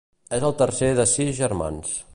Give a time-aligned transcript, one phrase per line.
[0.37, 1.95] És el tercer de sis germans.